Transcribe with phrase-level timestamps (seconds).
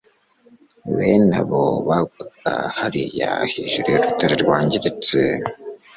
[0.95, 5.19] bene abo bagwaga hariya hejuru y'urutare rwangiritse